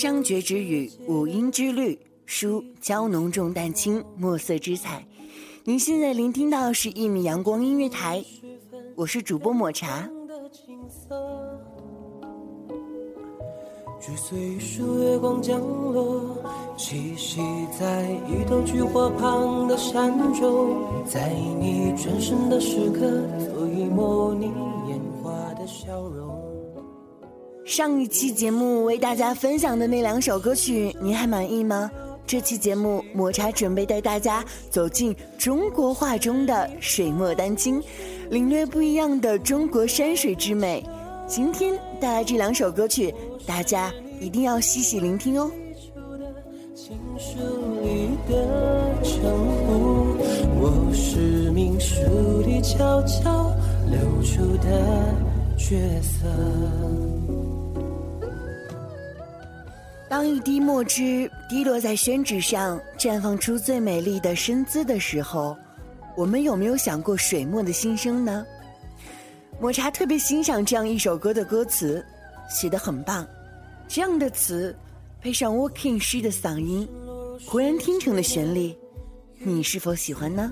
[0.00, 1.94] 商角徵羽，五音之律；
[2.24, 5.04] 书娇浓重淡轻，墨色之彩。
[5.62, 8.24] 您现在聆听到是一米阳光音乐台，
[8.96, 10.08] 我是主播抹茶。
[14.00, 16.34] 追随树月光降落，
[16.78, 17.42] 栖息
[17.78, 21.30] 在一朵菊花旁的山中，在
[21.60, 23.20] 你转身的时刻，
[23.52, 24.46] 足以模拟
[24.86, 26.59] 年华的笑容。
[27.70, 31.88] 上一期节目为大家分享的那两首歌曲，您还满意吗？
[32.26, 37.80] 这期节目，抹茶准备带大家走进中国画中的水墨丹青，
[38.28, 40.84] 领略不一样的中国山水之美。
[41.28, 43.14] 今天带来这两首歌曲，
[43.46, 45.48] 大家一定要细细聆听哦。
[50.60, 51.20] 我是
[51.52, 52.00] 命书
[52.44, 53.54] 里悄悄
[53.86, 55.14] 流出的
[55.60, 56.26] 角色。
[60.08, 65.56] 当一滴墨汁滴落在宣纸上，绽放出最美丽的身姿的时候，
[66.16, 68.44] 我们有没有想过水墨的心声呢？
[69.60, 72.04] 抹茶特别欣赏这样一首歌的歌词，
[72.48, 73.24] 写得很棒。
[73.86, 74.74] 这样的词，
[75.20, 76.88] 配上 Walking 师的嗓音，
[77.46, 78.74] 浑然天成的旋律，
[79.38, 80.50] 你是否喜欢呢？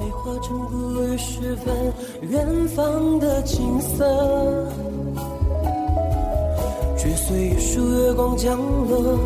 [0.00, 4.66] 被化成故日时分远方的景色。
[6.96, 9.18] 追随一束月光降落，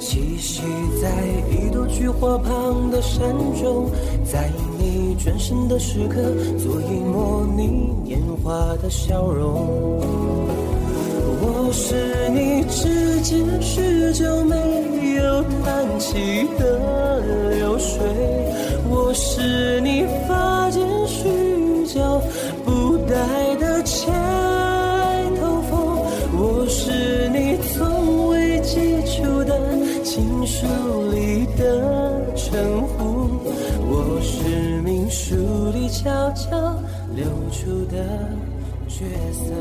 [0.00, 0.62] 栖息
[1.00, 1.08] 在
[1.50, 3.88] 一朵菊花旁的山中，
[4.24, 6.20] 在你转身的时刻，
[6.58, 8.52] 足以模拟年华
[8.82, 10.00] 的笑容。
[11.38, 14.56] 我是你指尖许久没
[15.16, 17.20] 有弹起的
[17.58, 17.98] 流水，
[18.88, 22.22] 我是你发间许久
[22.64, 24.14] 不戴的牵。
[26.68, 29.56] 是你从未寄出的
[30.02, 30.66] 情书
[31.12, 33.38] 里的称呼，
[33.88, 35.36] 我是命书
[35.72, 36.50] 里悄悄
[37.14, 37.96] 流出的
[38.88, 39.54] 角色。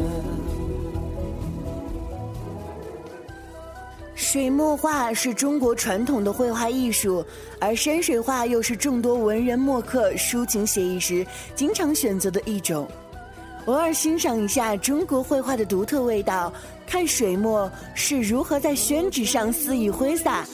[4.36, 7.26] 水墨画是中国传统的绘画艺术，
[7.58, 11.26] 而山水画又是众多文人墨客抒情写意时
[11.56, 12.86] 经常选择的一种。
[13.68, 16.52] 偶尔欣赏一下中国绘画的独特味道，
[16.86, 20.46] 看水墨是如何在宣纸上肆意挥洒，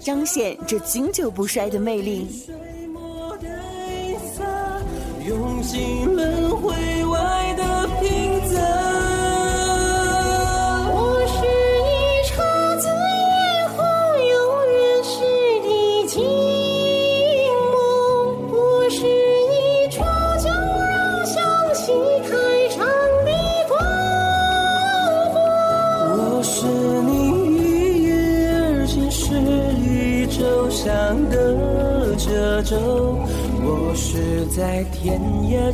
[0.00, 2.44] 彰显这经久不衰的魅力。
[5.28, 6.72] 用尽轮回
[7.04, 7.88] 外的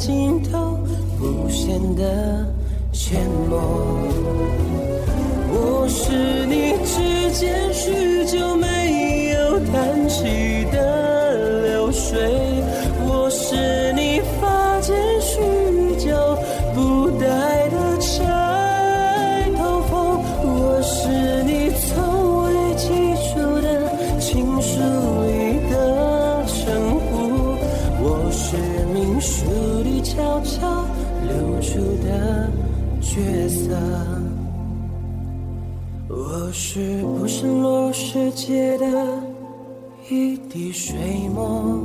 [0.07, 0.79] 尽头
[1.19, 2.45] 无限的
[2.93, 3.17] 漩
[3.49, 3.57] 涡，
[5.49, 12.21] 我是你指尖许久没有弹起的流水，
[13.07, 13.84] 我是
[36.57, 38.87] 是不是落入世界的
[40.09, 40.97] 一滴水
[41.29, 41.83] 墨。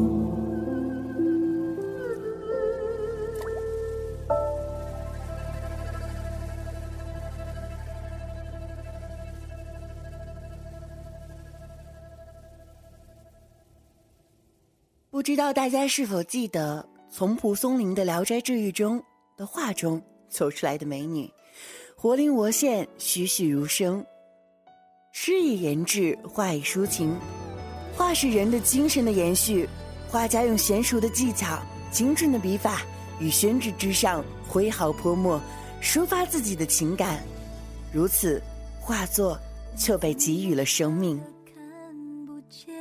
[15.09, 16.87] 不知道大家是否记得？
[17.09, 19.03] 从蒲松龄的《聊斋志异》中
[19.35, 19.99] 的画中
[20.29, 21.27] 走出来的美女，
[21.95, 24.05] 活灵活现，栩栩如生。
[25.21, 27.13] 诗以言志，画以抒情，
[27.93, 29.67] 画是人的精神的延续。
[30.07, 31.59] 画家用娴熟的技巧、
[31.91, 32.83] 精准的笔法，
[33.19, 35.37] 与宣纸之上挥毫泼墨，
[35.81, 37.21] 抒发自己的情感。
[37.91, 38.41] 如此，
[38.79, 39.37] 画作
[39.75, 41.19] 就被给予了生命。
[41.53, 42.73] 看不见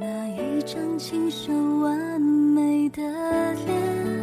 [0.00, 3.02] 那一张清秀完美的
[3.52, 4.17] 脸，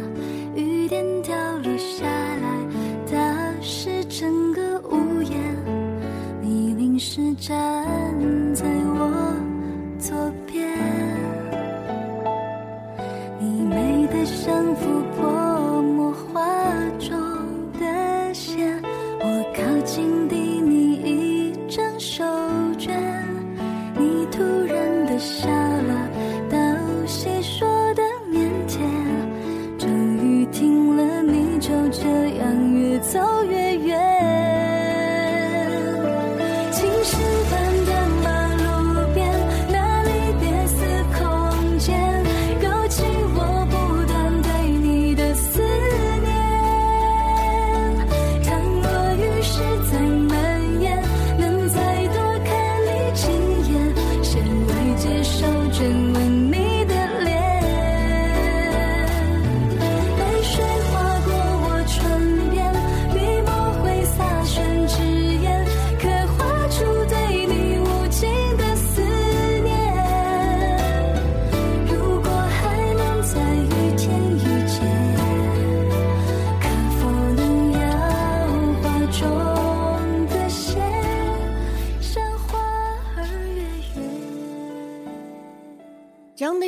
[7.46, 7.54] 站
[8.56, 9.36] 在我
[10.00, 10.16] 左
[10.48, 10.68] 边，
[13.38, 15.55] 你美得像幅泼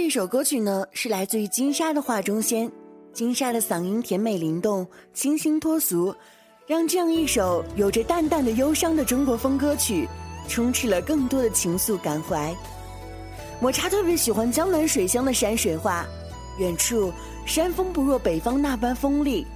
[0.08, 2.66] 一首歌曲呢，是来自于金莎的《画中仙》。
[3.12, 6.14] 金莎的嗓音甜美灵动，清新脱俗，
[6.66, 10.08] 让这样一首有着淡淡的忧伤的中国风歌曲，
[10.48, 12.54] 充斥了更多的情愫感怀。
[13.60, 16.06] 抹茶特别喜欢江南水乡的山水画，
[16.58, 17.12] 远处
[17.44, 19.46] 山峰不若北方那般锋利，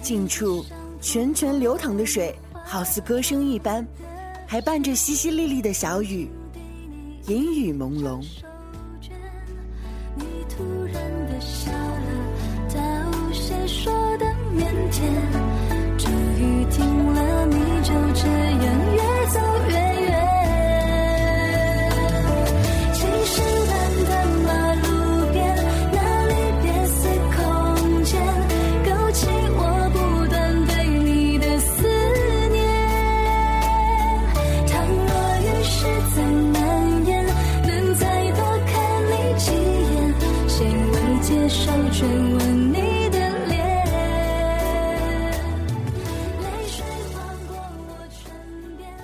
[0.00, 0.64] 近处
[1.02, 2.34] 泉泉流淌的水
[2.64, 3.86] 好似歌声一般，
[4.46, 6.30] 还伴着淅淅沥沥的小雨，
[7.26, 8.24] 阴雨朦胧。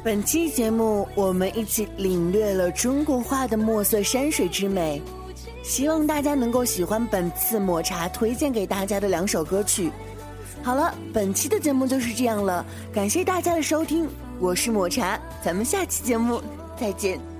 [0.04, 5.00] 本期节目，我们一起领略了中国画的墨色山水之美，
[5.62, 9.90] 希望大家能够喜欢本次抹茶推荐给大家的两首歌曲。
[10.62, 12.62] 好了，本期的节目就是这样了，
[12.92, 14.06] 感谢大家的收听，
[14.38, 16.38] 我是抹茶，咱们下期节目
[16.78, 17.33] 再见。